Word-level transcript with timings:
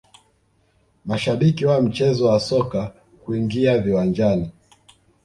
mashabiki 1.05 1.65
wa 1.65 1.81
mchezo 1.81 2.25
wa 2.25 2.39
soka 2.39 2.93
kuingia 3.25 3.77
viwanjani 3.77 4.51